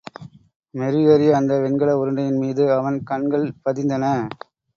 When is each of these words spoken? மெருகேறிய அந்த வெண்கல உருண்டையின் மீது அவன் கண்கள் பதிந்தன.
மெருகேறிய 0.75 1.31
அந்த 1.31 1.59
வெண்கல 1.59 1.93
உருண்டையின் 1.99 2.39
மீது 2.39 2.73
அவன் 2.73 3.03
கண்கள் 3.03 3.45
பதிந்தன. 3.65 4.05